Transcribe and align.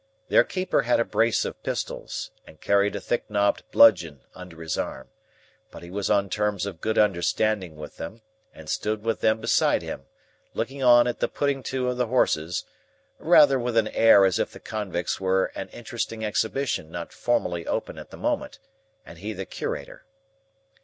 Their 0.29 0.43
keeper 0.43 0.81
had 0.81 0.99
a 0.99 1.05
brace 1.05 1.45
of 1.45 1.61
pistols, 1.61 2.31
and 2.47 2.59
carried 2.59 2.95
a 2.95 2.99
thick 2.99 3.29
knobbed 3.29 3.63
bludgeon 3.69 4.23
under 4.33 4.59
his 4.63 4.75
arm; 4.75 5.09
but 5.69 5.83
he 5.83 5.91
was 5.91 6.09
on 6.09 6.27
terms 6.27 6.65
of 6.65 6.81
good 6.81 6.97
understanding 6.97 7.75
with 7.75 7.97
them, 7.97 8.23
and 8.51 8.67
stood 8.67 9.03
with 9.03 9.21
them 9.21 9.39
beside 9.39 9.83
him, 9.83 10.07
looking 10.55 10.81
on 10.81 11.05
at 11.05 11.19
the 11.19 11.27
putting 11.27 11.61
to 11.69 11.87
of 11.87 11.97
the 11.97 12.07
horses, 12.07 12.65
rather 13.19 13.59
with 13.59 13.77
an 13.77 13.89
air 13.89 14.25
as 14.25 14.39
if 14.39 14.49
the 14.51 14.59
convicts 14.59 15.21
were 15.21 15.51
an 15.53 15.69
interesting 15.69 16.25
Exhibition 16.25 16.89
not 16.89 17.13
formally 17.13 17.67
open 17.67 17.99
at 17.99 18.09
the 18.09 18.17
moment, 18.17 18.57
and 19.05 19.19
he 19.19 19.33
the 19.33 19.45
Curator. 19.45 20.03